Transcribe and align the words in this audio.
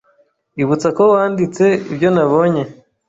Ibutsa 0.61 0.87
ko 0.97 1.03
wanditse 1.13 1.65
ibyo 1.91 2.09
nabonye 2.15 2.63